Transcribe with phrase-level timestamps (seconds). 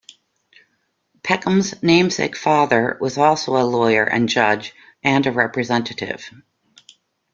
[1.21, 6.23] Peckham's namesake father was also a lawyer and judge, and a representative.